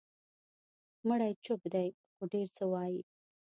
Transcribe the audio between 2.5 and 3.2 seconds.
څه وایي.